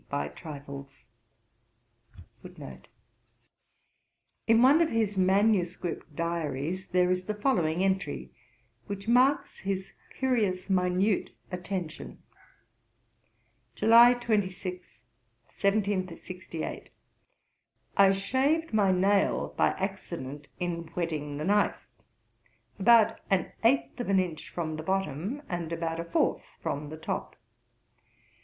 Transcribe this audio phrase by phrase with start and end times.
[0.09, 0.87] 427,
[2.43, 2.81] note 1.
[4.47, 8.31] In one of his manuscript Diaries, there is the following entry,
[8.87, 12.17] which marks his curious minute attention:
[13.75, 14.97] 'July 26,
[15.45, 16.89] 1768.
[17.95, 21.87] I shaved my nail by accident in whetting the knife,
[22.79, 26.97] about an eighth of an inch from the bottom, and about a fourth from the
[26.97, 27.35] top.